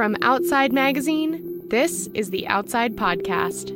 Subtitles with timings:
[0.00, 3.68] From Outside Magazine, this is the Outside Podcast.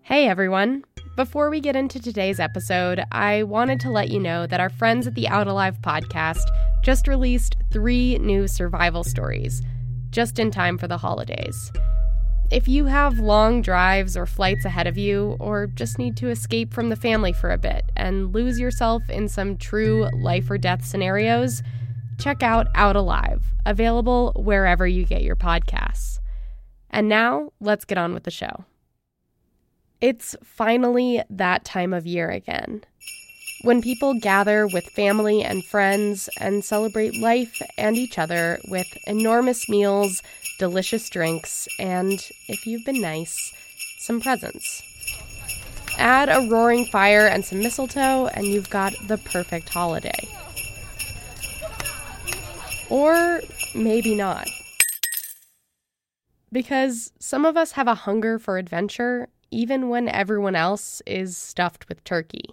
[0.00, 0.82] Hey everyone.
[1.16, 5.06] Before we get into today's episode, I wanted to let you know that our friends
[5.06, 6.46] at the Out Alive podcast
[6.82, 9.60] just released three new survival stories,
[10.08, 11.70] just in time for the holidays.
[12.50, 16.74] If you have long drives or flights ahead of you, or just need to escape
[16.74, 20.84] from the family for a bit and lose yourself in some true life or death
[20.84, 21.62] scenarios,
[22.18, 26.18] check out Out Alive, available wherever you get your podcasts.
[26.90, 28.64] And now, let's get on with the show.
[30.00, 32.82] It's finally that time of year again.
[33.62, 39.68] When people gather with family and friends and celebrate life and each other with enormous
[39.68, 40.22] meals
[40.58, 43.52] delicious drinks, and, if you've been nice,
[43.98, 44.82] some presents.
[45.96, 50.28] Add a roaring fire and some mistletoe, and you've got the perfect holiday.
[52.90, 53.40] Or
[53.74, 54.48] maybe not.
[56.52, 61.88] Because some of us have a hunger for adventure even when everyone else is stuffed
[61.88, 62.50] with turkey.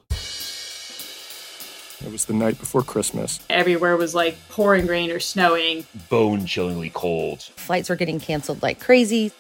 [2.08, 3.42] It was the night before Christmas.
[3.50, 5.86] Everywhere was like pouring rain or snowing.
[6.10, 7.42] Bone chillingly cold.
[7.42, 9.34] Flights were getting canceled like crazy.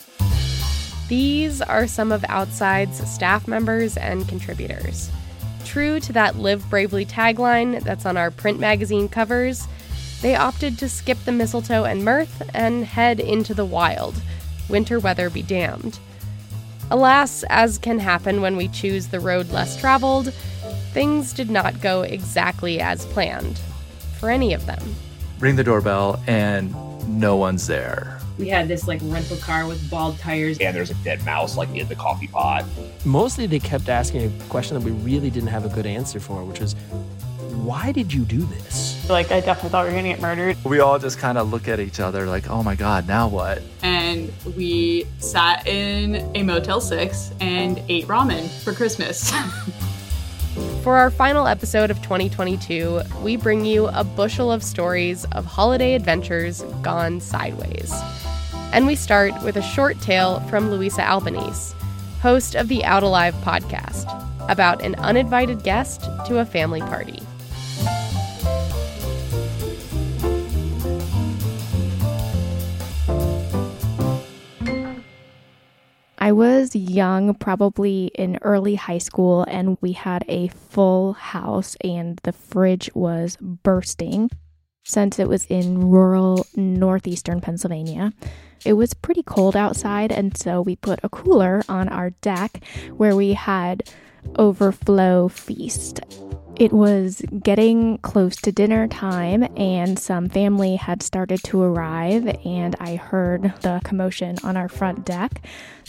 [1.07, 5.09] These are some of Outside's staff members and contributors.
[5.63, 9.65] True to that Live Bravely tagline that's on our print magazine covers,
[10.21, 14.15] they opted to skip the mistletoe and mirth and head into the wild.
[14.67, 15.99] Winter weather be damned.
[16.91, 20.33] Alas, as can happen when we choose the road less traveled,
[20.97, 23.59] things did not go exactly as planned
[24.19, 24.81] for any of them.
[25.37, 26.73] Ring the doorbell, and
[27.07, 28.19] no one's there.
[28.39, 30.57] We had this like rental car with bald tires.
[30.57, 32.65] And there's a dead mouse like in the coffee pot.
[33.05, 36.43] Mostly they kept asking a question that we really didn't have a good answer for,
[36.43, 36.73] which was,
[37.51, 39.07] why did you do this?
[39.07, 40.57] Like, I definitely thought we were gonna get murdered.
[40.65, 43.61] We all just kind of look at each other like, oh my God, now what?
[43.83, 49.31] And we sat in a Motel 6 and ate ramen for Christmas.
[50.83, 55.95] For our final episode of 2022, we bring you a bushel of stories of holiday
[55.95, 57.93] adventures gone sideways.
[58.71, 61.75] And we start with a short tale from Louisa Albanese,
[62.21, 64.05] host of the Out Alive podcast,
[64.49, 67.26] about an uninvited guest to a family party.
[76.27, 82.19] I was young, probably in early high school, and we had a full house, and
[82.23, 84.29] the fridge was bursting.
[84.83, 88.11] Since it was in rural northeastern Pennsylvania,
[88.65, 92.61] it was pretty cold outside, and so we put a cooler on our deck
[92.97, 93.89] where we had
[94.37, 96.01] overflow feast.
[96.57, 102.75] It was getting close to dinner time, and some family had started to arrive, and
[102.79, 105.45] I heard the commotion on our front deck.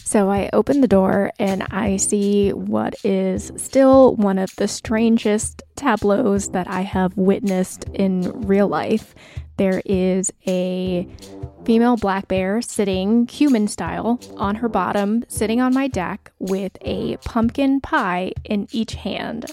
[0.09, 5.63] So I open the door and I see what is still one of the strangest
[5.77, 9.15] tableaus that I have witnessed in real life.
[9.59, 11.07] There is a
[11.67, 17.19] female black bear sitting human style on her bottom, sitting on my deck with a
[17.19, 19.45] pumpkin pie in each hand.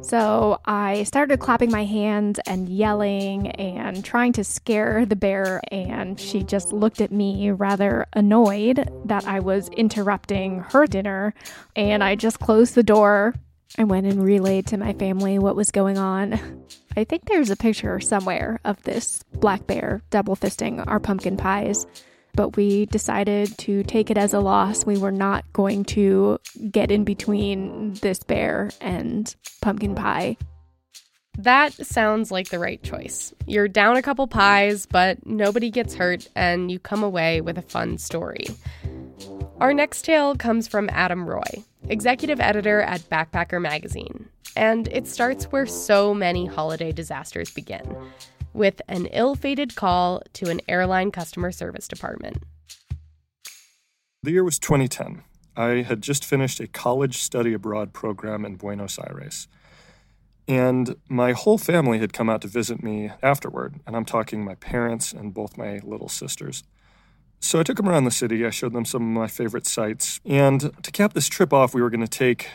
[0.00, 6.18] So I started clapping my hands and yelling and trying to scare the bear, and
[6.18, 11.34] she just looked at me rather annoyed that I was interrupting her dinner.
[11.74, 13.34] And I just closed the door.
[13.78, 16.64] I went and relayed to my family what was going on.
[16.96, 21.86] I think there's a picture somewhere of this black bear double fisting our pumpkin pies
[22.36, 24.84] but we decided to take it as a loss.
[24.84, 26.38] We were not going to
[26.70, 30.36] get in between this bear and pumpkin pie.
[31.38, 33.34] That sounds like the right choice.
[33.46, 37.62] You're down a couple pies, but nobody gets hurt, and you come away with a
[37.62, 38.46] fun story.
[39.60, 45.46] Our next tale comes from Adam Roy, executive editor at Backpacker Magazine, and it starts
[45.46, 47.96] where so many holiday disasters begin
[48.56, 52.42] with an ill fated call to an airline customer service department.
[54.22, 55.22] The year was 2010.
[55.56, 59.48] I had just finished a college study abroad program in Buenos Aires.
[60.48, 64.54] And my whole family had come out to visit me afterward, and I'm talking my
[64.54, 66.62] parents and both my little sisters.
[67.40, 68.44] So I took them around the city.
[68.46, 70.20] I showed them some of my favorite sites.
[70.24, 72.48] And to cap this trip off, we were going to take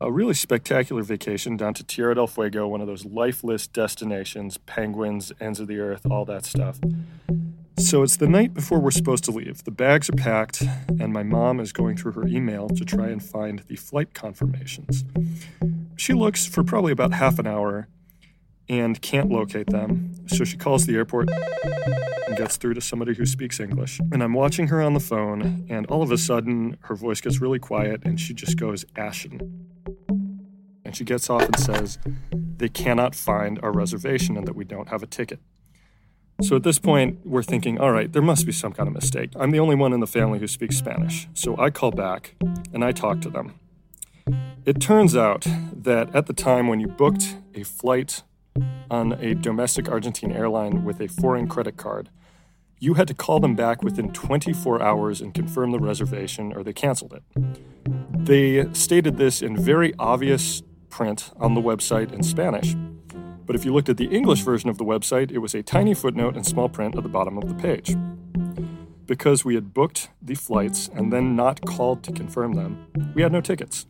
[0.00, 5.32] a really spectacular vacation down to Tierra del Fuego, one of those lifeless destinations, penguins,
[5.40, 6.78] ends of the earth, all that stuff.
[7.78, 9.64] So it's the night before we're supposed to leave.
[9.64, 10.62] The bags are packed,
[11.00, 15.04] and my mom is going through her email to try and find the flight confirmations.
[15.96, 17.88] she looks for probably about half an hour
[18.68, 20.14] and can't locate them.
[20.26, 21.30] So she calls the airport
[22.26, 24.00] and gets through to somebody who speaks English.
[24.12, 27.40] And I'm watching her on the phone, and all of a sudden, her voice gets
[27.40, 29.40] really quiet and she just goes ashen.
[30.84, 31.98] And she gets off and says,
[32.32, 35.40] They cannot find our reservation and that we don't have a ticket.
[36.40, 39.30] So at this point, we're thinking, all right, there must be some kind of mistake.
[39.34, 41.26] I'm the only one in the family who speaks Spanish.
[41.34, 42.36] So I call back
[42.72, 43.58] and I talk to them.
[44.64, 48.22] It turns out that at the time when you booked a flight
[48.90, 52.10] on a domestic Argentine airline with a foreign credit card,
[52.80, 56.72] you had to call them back within 24 hours and confirm the reservation or they
[56.72, 57.22] canceled it.
[58.24, 62.74] They stated this in very obvious print on the website in Spanish.
[63.46, 65.94] But if you looked at the English version of the website, it was a tiny
[65.94, 67.96] footnote in small print at the bottom of the page.
[69.06, 73.32] Because we had booked the flights and then not called to confirm them, we had
[73.32, 73.86] no tickets.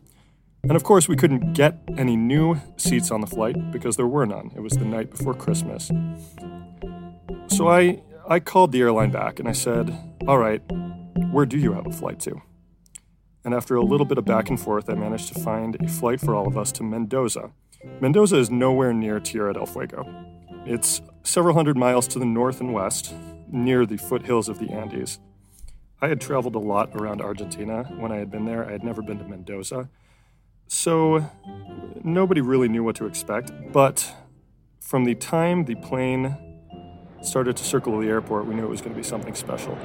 [0.63, 4.25] And of course, we couldn't get any new seats on the flight because there were
[4.25, 4.51] none.
[4.55, 5.91] It was the night before Christmas.
[7.47, 9.97] So I, I called the airline back and I said,
[10.27, 10.61] All right,
[11.31, 12.41] where do you have a flight to?
[13.43, 16.19] And after a little bit of back and forth, I managed to find a flight
[16.19, 17.51] for all of us to Mendoza.
[18.01, 20.05] Mendoza is nowhere near Tierra del Fuego.
[20.65, 23.15] It's several hundred miles to the north and west,
[23.51, 25.19] near the foothills of the Andes.
[26.01, 28.67] I had traveled a lot around Argentina when I had been there.
[28.67, 29.89] I had never been to Mendoza.
[30.71, 31.25] So
[32.03, 34.13] nobody really knew what to expect, but
[34.79, 36.37] from the time the plane
[37.23, 39.75] started to circle the airport, we knew it was going to be something special.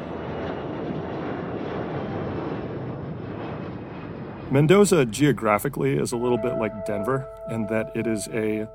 [4.50, 8.68] Mendoza geographically is a little bit like Denver in that it is a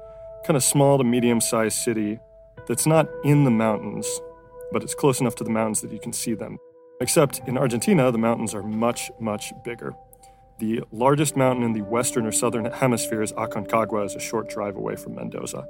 [0.43, 2.19] kind of small to medium sized city
[2.67, 4.07] that's not in the mountains,
[4.71, 6.57] but it's close enough to the mountains that you can see them.
[7.01, 9.93] Except in Argentina, the mountains are much, much bigger.
[10.59, 14.97] The largest mountain in the western or southern hemispheres, Aconcagua, is a short drive away
[14.97, 15.65] from Mendoza.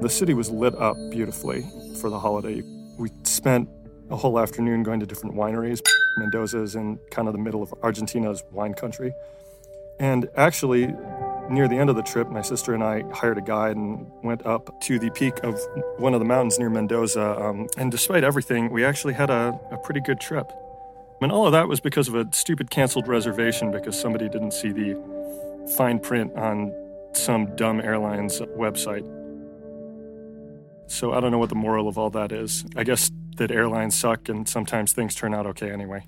[0.00, 1.66] The city was lit up beautifully
[2.00, 2.62] for the holiday.
[2.96, 3.68] We spent
[4.08, 5.80] a whole afternoon going to different wineries.
[6.16, 9.12] Mendoza is in kind of the middle of Argentina's wine country.
[9.98, 10.94] And actually,
[11.50, 14.46] near the end of the trip, my sister and I hired a guide and went
[14.46, 15.58] up to the peak of
[15.96, 17.36] one of the mountains near Mendoza.
[17.36, 20.52] Um, and despite everything, we actually had a, a pretty good trip.
[21.20, 24.70] And all of that was because of a stupid canceled reservation because somebody didn't see
[24.70, 24.96] the
[25.76, 26.72] fine print on
[27.12, 29.06] some dumb airline's website.
[30.86, 32.64] So I don't know what the moral of all that is.
[32.76, 36.06] I guess that airlines suck and sometimes things turn out okay anyway.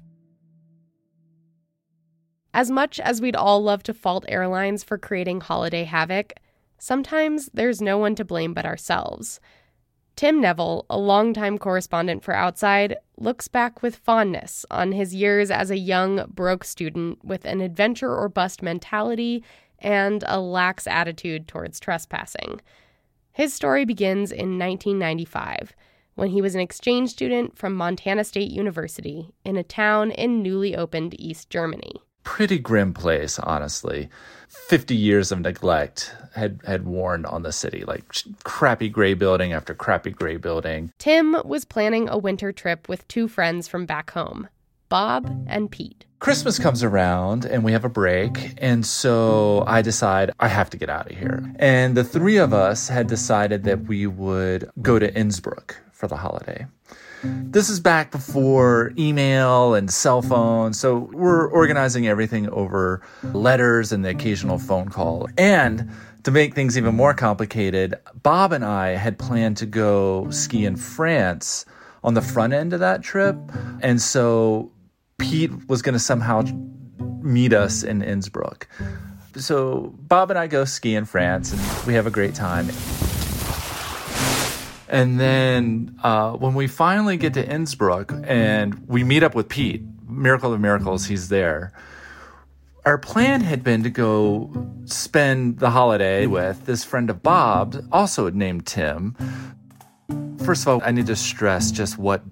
[2.54, 6.34] As much as we'd all love to fault airlines for creating holiday havoc,
[6.78, 9.40] sometimes there's no one to blame but ourselves.
[10.16, 15.70] Tim Neville, a longtime correspondent for Outside, looks back with fondness on his years as
[15.70, 19.42] a young, broke student with an adventure or bust mentality
[19.78, 22.60] and a lax attitude towards trespassing.
[23.32, 25.74] His story begins in 1995
[26.14, 30.76] when he was an exchange student from Montana State University in a town in newly
[30.76, 32.02] opened East Germany.
[32.24, 34.08] Pretty grim place, honestly.
[34.48, 38.04] 50 years of neglect had, had worn on the city, like
[38.44, 40.92] crappy gray building after crappy gray building.
[40.98, 44.48] Tim was planning a winter trip with two friends from back home,
[44.88, 46.04] Bob and Pete.
[46.20, 48.54] Christmas comes around and we have a break.
[48.58, 51.50] And so I decide I have to get out of here.
[51.58, 56.16] And the three of us had decided that we would go to Innsbruck for the
[56.16, 56.66] holiday.
[57.22, 63.02] This is back before email and cell phones, so we're organizing everything over
[63.34, 65.28] letters and the occasional phone call.
[65.36, 65.90] And
[66.24, 70.76] to make things even more complicated, Bob and I had planned to go ski in
[70.76, 71.66] France
[72.02, 73.36] on the front end of that trip.
[73.82, 74.72] And so
[75.18, 76.44] Pete was going to somehow
[77.20, 78.66] meet us in Innsbruck.
[79.36, 82.70] So Bob and I go ski in France and we have a great time.
[84.90, 89.84] And then uh, when we finally get to Innsbruck and we meet up with Pete,
[90.08, 91.72] miracle of miracles, he's there.
[92.84, 94.50] Our plan had been to go
[94.86, 99.14] spend the holiday with this friend of Bob's, also named Tim.
[100.44, 102.24] First of all, I need to stress just what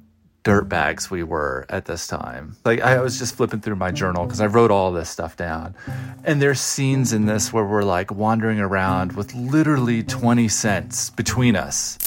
[0.42, 2.56] dirtbags we were at this time.
[2.64, 5.76] Like I was just flipping through my journal because I wrote all this stuff down.
[6.24, 11.54] And there's scenes in this where we're like wandering around with literally 20 cents between
[11.54, 11.98] us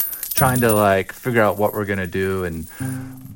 [0.41, 2.67] trying to like figure out what we're gonna do and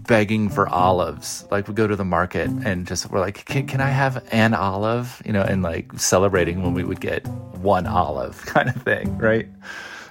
[0.08, 1.46] begging for olives.
[1.52, 4.56] Like we go to the market and just we're like, can, can I have an
[4.56, 5.22] olive?
[5.24, 9.48] You know, and like celebrating when we would get one olive kind of thing, right?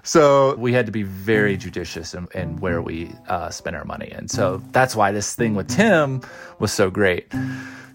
[0.04, 4.12] So we had to be very judicious in, in where we uh, spend our money.
[4.12, 6.22] And so that's why this thing with Tim
[6.60, 7.26] was so great.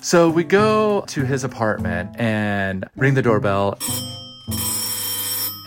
[0.02, 3.80] So we go to his apartment and ring the doorbell.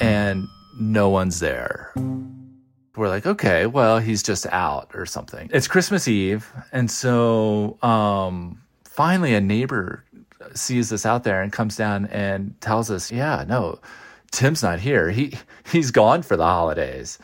[0.02, 0.48] And
[0.78, 1.94] no one's there.
[2.94, 5.48] We're like, okay, well, he's just out or something.
[5.52, 6.52] It's Christmas Eve.
[6.72, 10.04] And so um, finally, a neighbor
[10.54, 13.78] sees us out there and comes down and tells us, yeah, no,
[14.30, 15.10] Tim's not here.
[15.10, 15.34] He
[15.70, 17.18] he's gone for the holidays.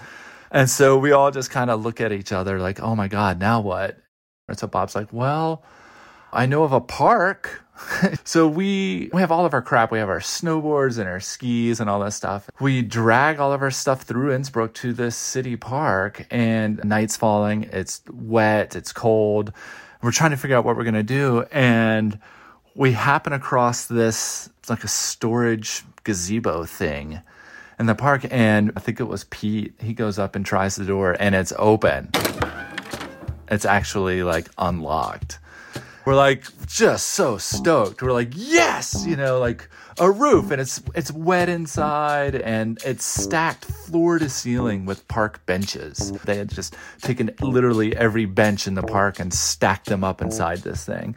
[0.50, 3.38] And so we all just kind of look at each other like, oh my God,
[3.38, 3.98] now what?
[4.48, 5.62] And so Bob's like, well,
[6.32, 7.64] I know of a park.
[8.24, 9.90] so we we have all of our crap.
[9.90, 12.50] We have our snowboards and our skis and all that stuff.
[12.60, 17.64] We drag all of our stuff through Innsbruck to this city park and night's falling.
[17.72, 19.52] It's wet, it's cold.
[20.02, 21.44] We're trying to figure out what we're gonna do.
[21.52, 22.18] And
[22.74, 27.20] we happen across this like a storage gazebo thing
[27.78, 29.74] in the park and I think it was Pete.
[29.80, 32.10] He goes up and tries the door and it's open.
[33.50, 35.38] It's actually like unlocked
[36.08, 38.00] we're like just so stoked.
[38.00, 39.68] We're like, yes, you know, like
[40.00, 45.44] a roof and it's it's wet inside and it's stacked floor to ceiling with park
[45.46, 46.12] benches.
[46.24, 50.58] They had just taken literally every bench in the park and stacked them up inside
[50.58, 51.16] this thing.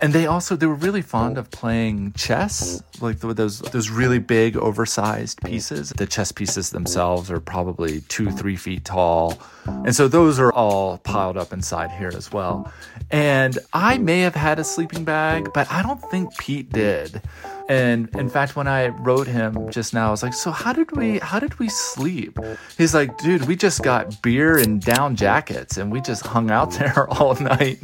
[0.00, 4.56] And they also they were really fond of playing chess, like those those really big
[4.56, 5.90] oversized pieces.
[5.90, 10.98] The chess pieces themselves are probably two three feet tall, and so those are all
[10.98, 12.70] piled up inside here as well.
[13.10, 17.22] And I may have had a sleeping bag, but I don't think Pete did.
[17.72, 20.94] And in fact, when I wrote him just now, I was like, "So how did
[20.94, 22.38] we how did we sleep?"
[22.76, 26.70] He's like, "Dude, we just got beer and down jackets, and we just hung out
[26.78, 27.78] there all night."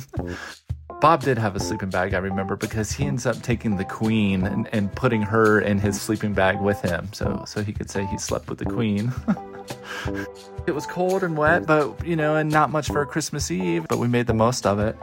[1.00, 4.44] Bob did have a sleeping bag, I remember, because he ends up taking the queen
[4.44, 8.04] and, and putting her in his sleeping bag with him, so so he could say
[8.04, 9.10] he slept with the queen.
[10.66, 13.98] it was cold and wet, but you know, and not much for Christmas Eve, but
[13.98, 14.98] we made the most of it.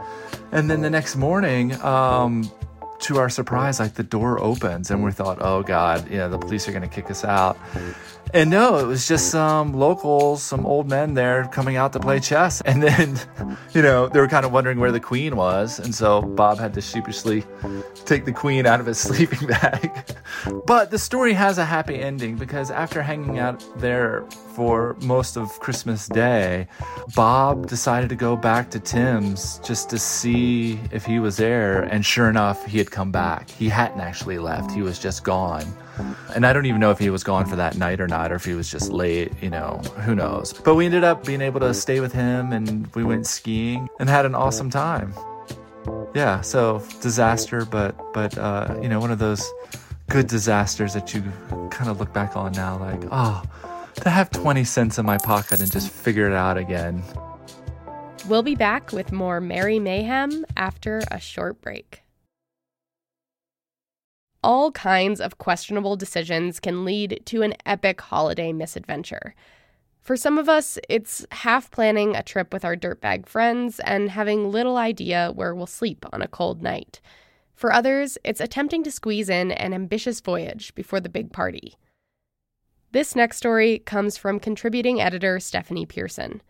[0.52, 2.48] And then the next morning, um,
[3.00, 6.38] to our surprise, like the door opens and we thought, oh God, you know, the
[6.38, 7.58] police are going to kick us out.
[8.34, 12.20] And no, it was just some locals, some old men there coming out to play
[12.20, 12.60] chess.
[12.62, 13.18] And then,
[13.72, 15.78] you know, they were kind of wondering where the queen was.
[15.78, 17.44] And so Bob had to sheepishly
[18.04, 19.92] take the queen out of his sleeping bag.
[20.66, 25.48] but the story has a happy ending because after hanging out there for most of
[25.60, 26.66] Christmas Day,
[27.14, 31.82] Bob decided to go back to Tim's just to see if he was there.
[31.82, 33.50] And sure enough, he had come back.
[33.50, 35.64] He hadn't actually left, he was just gone.
[36.34, 38.36] And I don't even know if he was gone for that night or not, or
[38.36, 40.52] if he was just late, you know, who knows.
[40.52, 44.08] But we ended up being able to stay with him and we went skiing and
[44.08, 45.14] had an awesome time.
[46.14, 49.44] Yeah, so disaster, but, but, uh, you know, one of those
[50.08, 51.22] good disasters that you
[51.70, 53.42] kind of look back on now, like, oh,
[53.96, 57.02] to have 20 cents in my pocket and just figure it out again.
[58.28, 62.02] We'll be back with more Merry Mayhem after a short break
[64.46, 69.34] all kinds of questionable decisions can lead to an epic holiday misadventure.
[70.00, 74.52] For some of us, it's half planning a trip with our dirtbag friends and having
[74.52, 77.00] little idea where we'll sleep on a cold night.
[77.56, 81.74] For others, it's attempting to squeeze in an ambitious voyage before the big party.
[82.92, 86.40] This next story comes from contributing editor Stephanie Pearson.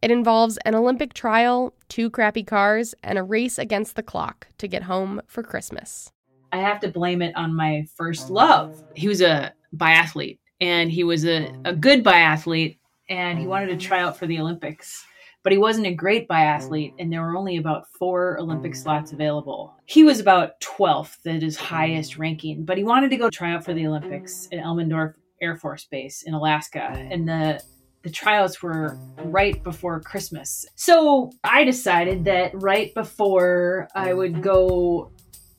[0.00, 4.66] It involves an Olympic trial, two crappy cars, and a race against the clock to
[4.66, 6.10] get home for Christmas.
[6.52, 8.82] I have to blame it on my first love.
[8.94, 13.76] He was a biathlete and he was a, a good biathlete and he wanted to
[13.76, 15.04] try out for the Olympics.
[15.42, 19.76] But he wasn't a great biathlete, and there were only about four Olympic slots available.
[19.84, 23.64] He was about 12th at his highest ranking, but he wanted to go try out
[23.64, 26.90] for the Olympics at Elmendorf Air Force Base in Alaska.
[27.12, 27.62] And the
[28.02, 30.64] the tryouts were right before Christmas.
[30.76, 35.10] So I decided that right before I would go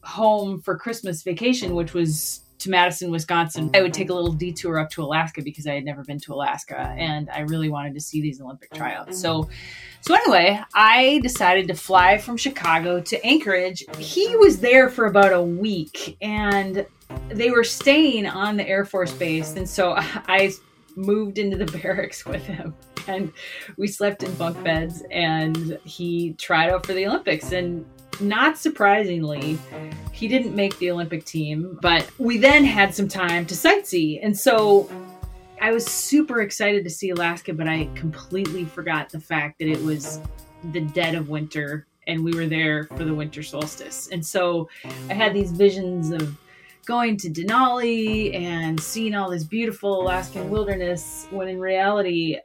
[0.08, 4.16] home for Christmas vacation, which was to Madison, Wisconsin, I would take a mm-hmm.
[4.16, 7.70] little detour up to Alaska because I had never been to Alaska and I really
[7.70, 9.20] wanted to see these Olympic tryouts.
[9.20, 9.52] So mm-hmm.
[10.02, 13.84] so anyway, I decided to fly from Chicago to Anchorage.
[14.00, 16.86] He was there for about a week and
[17.30, 20.54] they were staying on the Air Force Base and so I
[20.96, 22.74] moved into the barracks with him
[23.08, 23.32] and
[23.78, 27.86] we slept in bunk beds and he tried out for the Olympics and
[28.22, 29.58] not surprisingly,
[30.12, 34.20] he didn't make the Olympic team, but we then had some time to sightsee.
[34.22, 34.90] And so
[35.62, 39.82] I was super excited to see Alaska, but I completely forgot the fact that it
[39.82, 40.20] was
[40.72, 44.10] the dead of winter and we were there for the winter solstice.
[44.12, 44.70] And so
[45.10, 46.38] I had these visions of
[46.86, 52.38] going to Denali and seeing all this beautiful Alaskan wilderness when in reality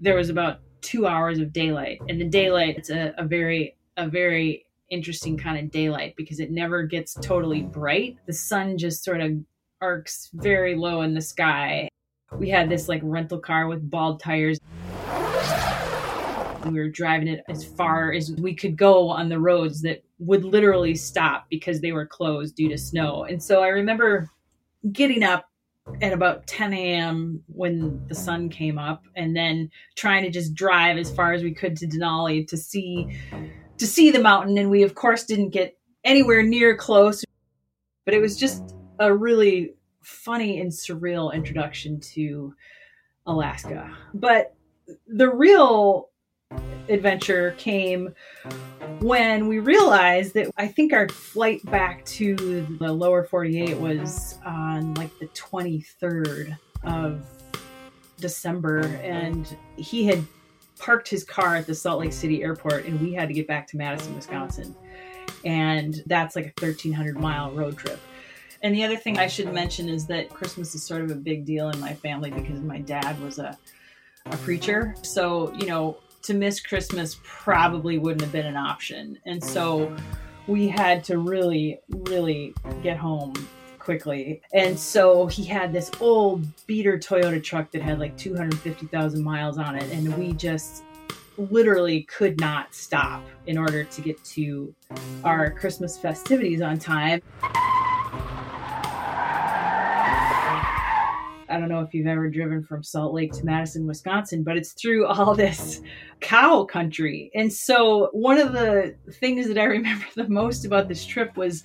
[0.00, 2.00] there was about two hours of daylight.
[2.08, 5.42] And the daylight, it's a, a very, a very interesting mm.
[5.42, 7.72] kind of daylight because it never gets totally mm.
[7.72, 8.16] bright.
[8.26, 9.32] The sun just sort of
[9.80, 11.88] arcs very low in the sky.
[12.32, 14.58] We had this like rental car with bald tires.
[16.66, 20.44] We were driving it as far as we could go on the roads that would
[20.44, 23.24] literally stop because they were closed due to snow.
[23.24, 24.30] And so I remember
[24.92, 25.46] getting up
[26.02, 27.42] at about 10 a.m.
[27.46, 31.52] when the sun came up, and then trying to just drive as far as we
[31.52, 33.08] could to Denali to see
[33.80, 34.56] to see the mountain.
[34.56, 37.24] And we of course didn't get anywhere near close,
[38.04, 42.54] but it was just a really funny and surreal introduction to
[43.26, 43.90] Alaska.
[44.14, 44.54] But
[45.06, 46.08] the real
[46.88, 48.14] adventure came
[49.00, 54.94] when we realized that I think our flight back to the lower 48 was on
[54.94, 57.24] like the 23rd of
[58.18, 60.24] December, and he had
[60.80, 63.66] parked his car at the Salt Lake City airport, and we had to get back
[63.68, 64.74] to Madison, Wisconsin.
[65.44, 68.00] And that's like a 1,300 mile road trip.
[68.62, 71.44] And the other thing I should mention is that Christmas is sort of a big
[71.44, 73.56] deal in my family because my dad was a,
[74.26, 74.94] a preacher.
[75.02, 79.18] So, you know, to miss Christmas probably wouldn't have been an option.
[79.24, 79.96] And so
[80.46, 83.32] we had to really, really get home
[83.90, 84.40] quickly.
[84.54, 89.74] And so he had this old beater Toyota truck that had like 250,000 miles on
[89.74, 89.90] it.
[89.90, 90.84] And we just
[91.36, 94.72] literally could not stop in order to get to
[95.24, 97.20] our Christmas festivities on time.
[101.50, 104.70] I don't know if you've ever driven from Salt Lake to Madison, Wisconsin, but it's
[104.70, 105.82] through all this
[106.20, 107.32] cow country.
[107.34, 111.64] And so, one of the things that I remember the most about this trip was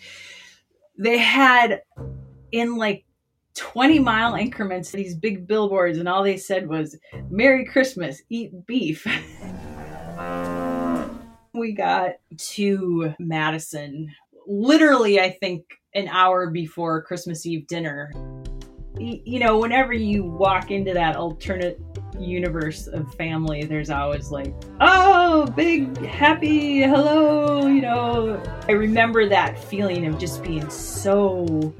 [0.97, 1.81] they had
[2.51, 3.05] in like
[3.55, 6.97] 20 mile increments these big billboards, and all they said was,
[7.29, 9.05] Merry Christmas, eat beef.
[11.53, 14.11] we got to Madison
[14.47, 18.11] literally, I think, an hour before Christmas Eve dinner
[18.99, 21.79] you know, whenever you walk into that alternate
[22.19, 28.41] universe of family, there's always like, oh, big, happy, hello, you know.
[28.67, 31.73] I remember that feeling of just being so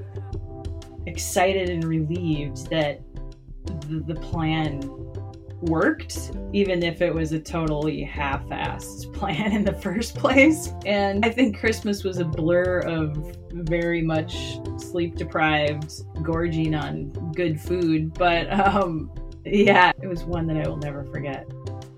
[1.06, 3.02] excited and relieved that
[3.88, 4.82] the, plan
[5.62, 10.74] worked, even if it was a totally half assed plan in the first place.
[10.86, 17.60] And I think Christmas was a blur of very much sleep deprived, gorging on good
[17.60, 18.14] food.
[18.14, 19.12] But um,
[19.46, 21.48] yeah, it was one that I will never forget.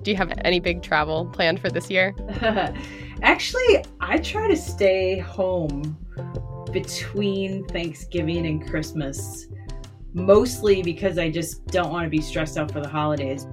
[0.03, 2.15] Do you have any big travel planned for this year?
[3.21, 5.97] Actually, I try to stay home
[6.71, 9.47] between Thanksgiving and Christmas
[10.17, 13.45] mostly because I just don't want to be stressed out for the holidays.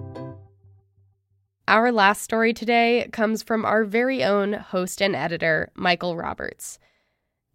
[1.68, 6.78] Our last story today comes from our very own host and editor, Michael Roberts.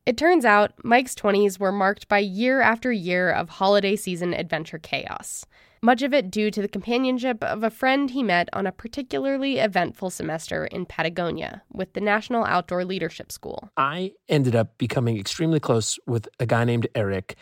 [0.05, 4.79] It turns out Mike's 20s were marked by year after year of holiday season adventure
[4.79, 5.45] chaos,
[5.81, 9.59] much of it due to the companionship of a friend he met on a particularly
[9.59, 13.69] eventful semester in Patagonia with the National Outdoor Leadership School.
[13.77, 17.37] I ended up becoming extremely close with a guy named Eric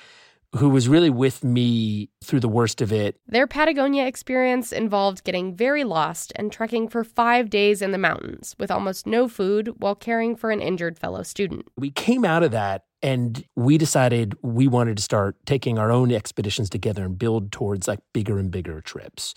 [0.56, 3.20] who was really with me through the worst of it.
[3.28, 8.56] Their Patagonia experience involved getting very lost and trekking for five days in the mountains
[8.58, 11.68] with almost no food while caring for an injured fellow student.
[11.78, 16.12] We came out of that and we decided we wanted to start taking our own
[16.12, 19.34] expeditions together and build towards like bigger and bigger trips.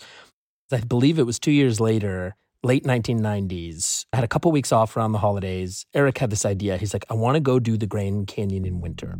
[0.71, 4.05] I believe it was two years later late 1990s.
[4.13, 5.85] I had a couple weeks off around the holidays.
[5.93, 6.77] Eric had this idea.
[6.77, 9.17] He's like, I want to go do the Grand Canyon in winter.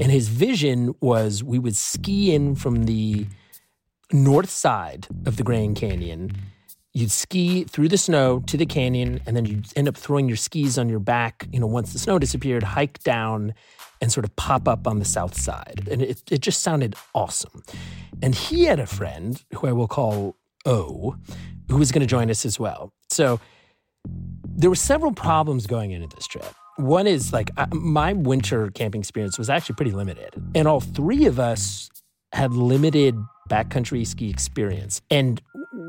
[0.00, 3.26] And his vision was we would ski in from the
[4.12, 6.32] north side of the Grand Canyon.
[6.92, 10.36] You'd ski through the snow to the canyon, and then you'd end up throwing your
[10.36, 11.46] skis on your back.
[11.52, 13.54] You know, once the snow disappeared, hike down
[14.00, 15.88] and sort of pop up on the south side.
[15.90, 17.62] And it, it just sounded awesome.
[18.22, 21.16] And he had a friend who I will call O,
[21.68, 22.92] who was going to join us as well.
[23.10, 23.40] So
[24.04, 26.54] there were several problems going into this trip.
[26.76, 31.26] One is like I, my winter camping experience was actually pretty limited, and all three
[31.26, 31.90] of us
[32.32, 33.16] had limited
[33.48, 35.00] backcountry ski experience.
[35.10, 35.40] And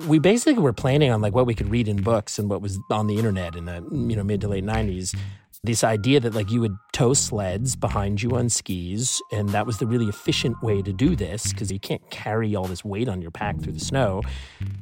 [0.07, 2.79] we basically were planning on like what we could read in books and what was
[2.91, 5.17] on the internet in the you know mid to late 90s
[5.63, 9.79] this idea that like you would tow sleds behind you on skis and that was
[9.79, 13.21] the really efficient way to do this because you can't carry all this weight on
[13.21, 14.21] your pack through the snow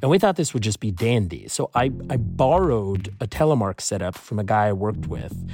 [0.01, 4.17] and we thought this would just be dandy so i, I borrowed a telemark setup
[4.17, 5.49] from a guy i worked with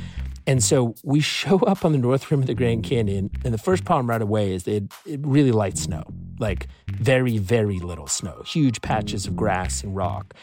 [0.47, 3.57] and so we show up on the north rim of the Grand Canyon, and the
[3.57, 6.03] first problem right away is that it really light snow,
[6.39, 10.33] like very, very little snow, huge patches of grass and rock.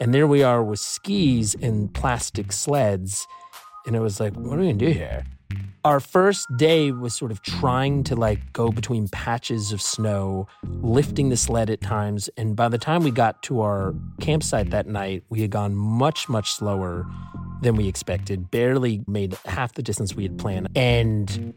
[0.00, 3.26] And there we are with skis and plastic sleds.
[3.86, 5.24] And it was like, what are we gonna do here?
[5.84, 11.28] Our first day was sort of trying to like go between patches of snow, lifting
[11.28, 12.28] the sled at times.
[12.36, 16.28] And by the time we got to our campsite that night, we had gone much,
[16.28, 17.06] much slower
[17.62, 20.68] than we expected, barely made half the distance we had planned.
[20.74, 21.54] And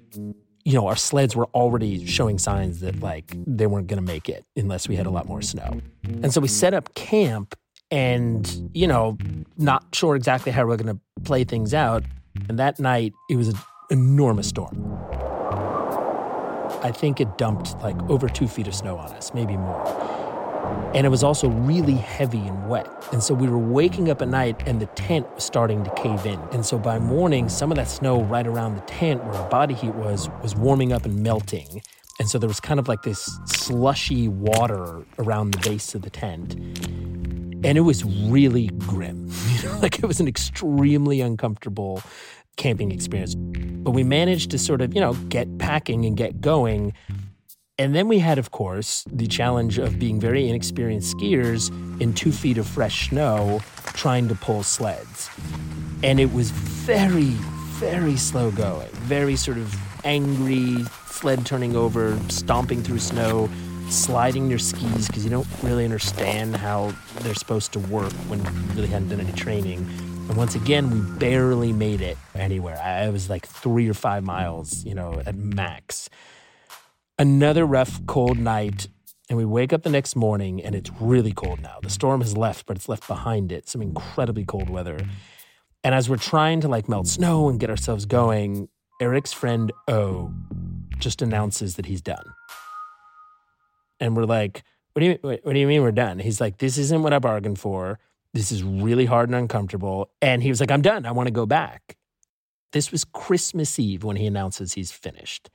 [0.65, 4.29] you know, our sleds were already showing signs that like they weren't going to make
[4.29, 5.81] it unless we had a lot more snow.
[6.03, 7.55] And so we set up camp
[7.89, 9.17] and, you know,
[9.57, 12.03] not sure exactly how we're going to play things out.
[12.47, 13.57] And that night, it was an
[13.89, 14.97] enormous storm.
[16.81, 19.85] I think it dumped like over two feet of snow on us, maybe more.
[20.93, 22.87] And it was also really heavy and wet.
[23.11, 26.25] And so we were waking up at night and the tent was starting to cave
[26.25, 26.39] in.
[26.51, 29.73] And so by morning, some of that snow right around the tent where our body
[29.73, 31.81] heat was was warming up and melting.
[32.19, 36.09] And so there was kind of like this slushy water around the base of the
[36.09, 36.53] tent.
[36.53, 39.29] And it was really grim.
[39.59, 42.01] You know, like it was an extremely uncomfortable
[42.55, 43.35] camping experience.
[43.83, 46.93] But we managed to sort of, you know, get packing and get going.
[47.77, 51.69] And then we had, of course, the challenge of being very inexperienced skiers
[52.01, 53.61] in two feet of fresh snow
[53.93, 55.29] trying to pull sleds.
[56.03, 57.31] And it was very,
[57.79, 63.49] very slow going, very sort of angry, sled turning over, stomping through snow,
[63.89, 68.51] sliding your skis because you don't really understand how they're supposed to work when you
[68.75, 69.87] really hadn't done any training.
[70.29, 72.77] And once again, we barely made it anywhere.
[72.77, 76.07] I was like three or five miles, you know, at max.
[77.17, 78.89] Another rough, cold night,
[79.27, 81.79] and we wake up the next morning and it's really cold now.
[81.81, 84.99] The storm has left, but it's left behind it some incredibly cold weather.
[85.83, 88.69] And as we're trying to like melt snow and get ourselves going,
[89.01, 90.31] Eric's friend O
[90.99, 92.35] just announces that he's done.
[93.99, 94.63] And we're like,
[94.93, 96.19] what do you what do you mean we're done?
[96.19, 97.97] He's like, this isn't what I bargained for.
[98.33, 100.11] This is really hard and uncomfortable.
[100.21, 101.05] And he was like, I'm done.
[101.05, 101.97] I want to go back.
[102.71, 105.49] This was Christmas Eve when he announces he's finished.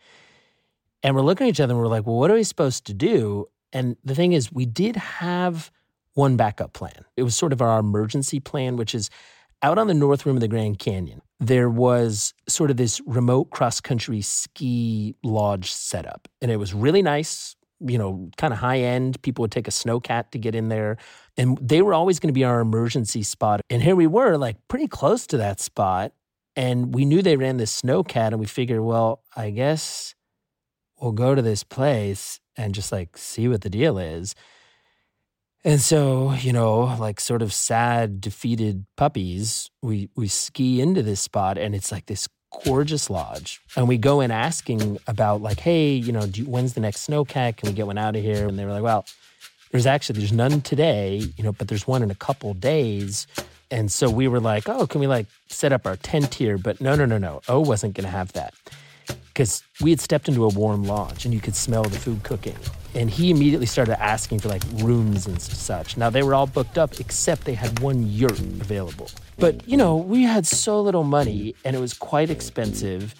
[1.03, 2.95] And we're looking at each other and we're like, well, what are we supposed to
[2.95, 3.47] do?
[3.73, 5.71] And the thing is, we did have
[6.15, 7.05] one backup plan.
[7.17, 9.11] It was sort of our emergency plan, which is
[9.63, 11.21] out on the north rim of the Grand Canyon.
[11.41, 16.29] There was sort of this remote cross country ski lodge setup.
[16.41, 19.21] And it was really nice, you know, kind of high end.
[19.23, 20.97] People would take a snowcat to get in there.
[21.37, 23.61] And they were always going to be our emergency spot.
[23.68, 26.12] And here we were, like pretty close to that spot.
[26.57, 28.29] And we knew they ran this snowcat.
[28.29, 30.14] And we figured, well, I guess
[31.01, 34.35] we'll go to this place and just like see what the deal is.
[35.64, 41.20] And so, you know, like sort of sad, defeated puppies, we we ski into this
[41.20, 42.29] spot and it's like this
[42.64, 43.61] gorgeous lodge.
[43.75, 47.57] And we go in asking about like, hey, you know, when's the next snowcat?
[47.57, 48.47] Can we get one out of here?
[48.47, 49.07] And they were like, well,
[49.75, 53.27] there's actually there's none today, you know, but there's one in a couple days.
[53.73, 56.59] And so we were like, oh, can we like set up our tent here?
[56.59, 57.41] But no, no, no, no.
[57.49, 58.55] O wasn't going to have that
[59.09, 62.55] because we had stepped into a warm lodge and you could smell the food cooking.
[62.95, 65.97] And he immediately started asking for like rooms and such.
[65.97, 69.11] Now they were all booked up except they had one yurt available.
[69.41, 73.13] But you know, we had so little money and it was quite expensive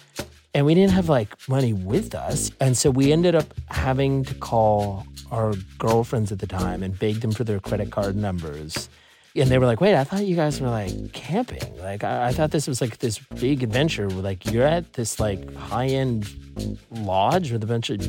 [0.55, 2.49] and we didn't have like money with us.
[2.59, 7.21] And so we ended up having to call our girlfriends at the time and beg
[7.21, 8.89] them for their credit card numbers
[9.35, 11.77] and they were like, "Wait, I thought you guys were like camping.
[11.79, 14.07] Like, I, I thought this was like this big adventure.
[14.07, 16.29] Where, like, you're at this like high end
[16.91, 17.99] lodge with a bunch of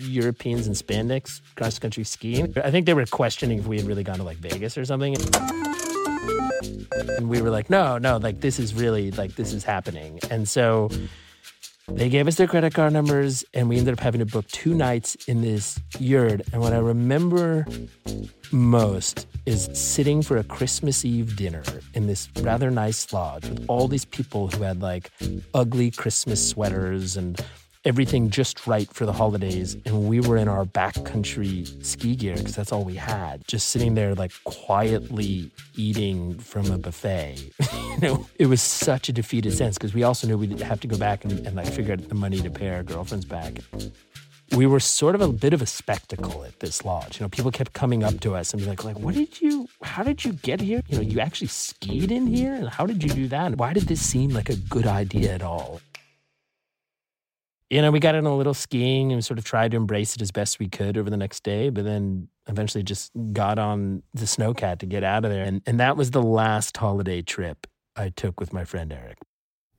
[0.00, 2.52] Europeans in spandex cross country skiing.
[2.62, 5.16] I think they were questioning if we had really gone to like Vegas or something."
[7.16, 10.48] And we were like, "No, no, like this is really like this is happening." And
[10.48, 10.90] so
[11.94, 14.74] they gave us their credit card numbers, and we ended up having to book two
[14.74, 16.40] nights in this yurt.
[16.52, 17.66] And what I remember
[18.50, 21.62] most is sitting for a Christmas Eve dinner
[21.94, 25.10] in this rather nice lodge with all these people who had like
[25.54, 27.44] ugly Christmas sweaters and
[27.84, 29.76] everything just right for the holidays.
[29.84, 33.94] And we were in our backcountry ski gear because that's all we had, just sitting
[33.94, 37.52] there like quietly eating from a buffet.
[37.72, 40.86] you know, it was such a defeated sense because we also knew we'd have to
[40.86, 43.58] go back and, and like figure out the money to pay our girlfriends back
[44.56, 47.18] we were sort of a bit of a spectacle at this lodge.
[47.18, 49.68] You know, people kept coming up to us and be like, like, what did you,
[49.82, 50.82] how did you get here?
[50.88, 52.52] You know, you actually skied in here?
[52.52, 53.56] And how did you do that?
[53.56, 55.80] Why did this seem like a good idea at all?
[57.72, 60.20] You know, we got in a little skiing and sort of tried to embrace it
[60.20, 64.26] as best we could over the next day, but then eventually just got on the
[64.26, 65.44] snowcat to get out of there.
[65.44, 69.16] And, and that was the last holiday trip I took with my friend Eric.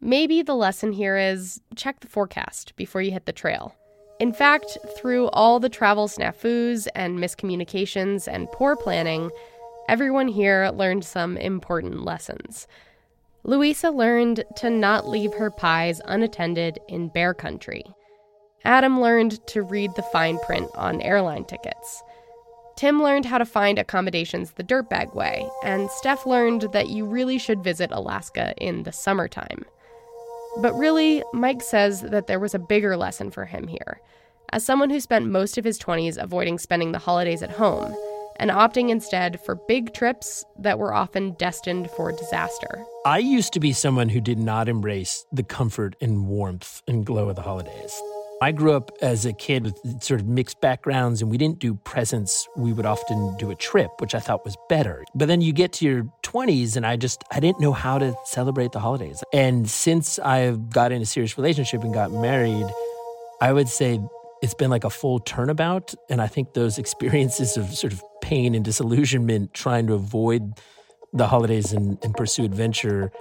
[0.02, 3.76] Maybe the lesson here is check the forecast before you hit the trail.
[4.20, 9.30] In fact, through all the travel snafus and miscommunications and poor planning,
[9.88, 12.66] everyone here learned some important lessons.
[13.46, 17.84] Louisa learned to not leave her pies unattended in bear country.
[18.64, 22.02] Adam learned to read the fine print on airline tickets.
[22.78, 27.38] Tim learned how to find accommodations the dirtbag way, and Steph learned that you really
[27.38, 29.66] should visit Alaska in the summertime.
[30.62, 34.00] But really, Mike says that there was a bigger lesson for him here.
[34.52, 37.94] As someone who spent most of his 20s avoiding spending the holidays at home,
[38.38, 42.86] and opting instead for big trips that were often destined for disaster.
[43.06, 47.30] I used to be someone who did not embrace the comfort and warmth and glow
[47.30, 47.94] of the holidays.
[48.42, 51.76] I grew up as a kid with sort of mixed backgrounds, and we didn't do
[51.76, 52.46] presents.
[52.58, 55.06] We would often do a trip, which I thought was better.
[55.16, 58.14] But then you get to your 20s, and I just I didn't know how to
[58.26, 59.24] celebrate the holidays.
[59.32, 62.68] And since I've got in a serious relationship and got married,
[63.40, 64.02] I would say
[64.44, 65.96] it's been like a full turnabout.
[66.10, 70.60] And I think those experiences of sort of pain and disillusionment, trying to avoid
[71.14, 73.12] the holidays and, and pursue adventure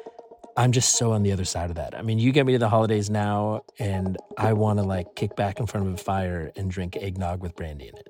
[0.57, 1.97] I'm just so on the other side of that.
[1.97, 5.35] I mean, you get me to the holidays now, and I want to like kick
[5.35, 8.09] back in front of a fire and drink eggnog with brandy in it.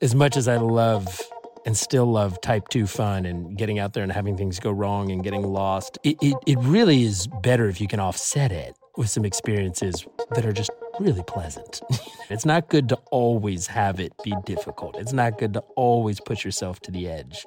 [0.00, 1.20] As much as I love
[1.66, 5.10] and still love type two fun and getting out there and having things go wrong
[5.10, 9.10] and getting lost, it, it, it really is better if you can offset it with
[9.10, 10.70] some experiences that are just
[11.00, 11.82] really pleasant.
[12.30, 14.96] it's not good to always have it be difficult.
[14.98, 17.44] It's not good to always push yourself to the edge.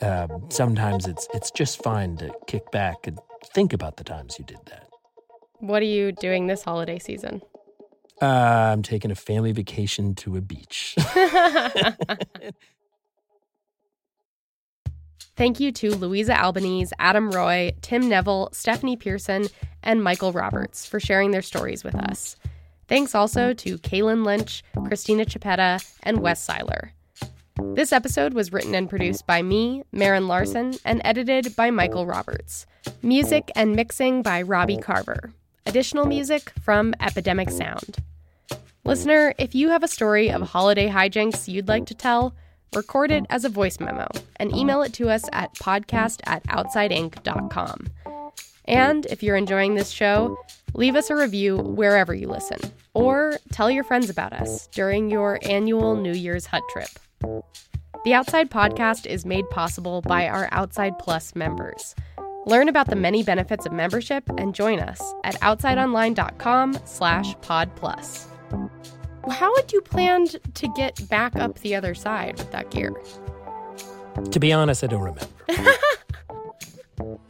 [0.00, 3.18] Um, sometimes it's it's just fine to kick back and
[3.54, 4.88] think about the times you did that.
[5.58, 7.42] What are you doing this holiday season?
[8.20, 8.26] Uh,
[8.72, 10.96] I'm taking a family vacation to a beach.
[15.36, 19.46] Thank you to Louisa Albanese, Adam Roy, Tim Neville, Stephanie Pearson,
[19.84, 22.34] and Michael Roberts for sharing their stories with us.
[22.88, 26.90] Thanks also to Kaylin Lynch, Christina Chipetta, and Wes Siler.
[27.74, 32.66] This episode was written and produced by me, Marin Larson, and edited by Michael Roberts.
[33.02, 35.32] Music and mixing by Robbie Carver.
[35.66, 37.98] Additional music from Epidemic Sound.
[38.84, 42.34] Listener, if you have a story of holiday hijinks you'd like to tell,
[42.74, 47.88] record it as a voice memo and email it to us at podcast at outsideinc.com.
[48.64, 50.38] And if you're enjoying this show,
[50.74, 52.58] leave us a review wherever you listen,
[52.94, 56.88] or tell your friends about us during your annual New Year's hut trip.
[58.04, 61.94] The Outside Podcast is made possible by our Outside Plus members.
[62.46, 68.28] Learn about the many benefits of membership and join us at outsideonline.com slash pod plus.
[69.30, 72.94] How had you planned to get back up the other side with that gear?
[74.30, 75.26] To be honest, I don't remember.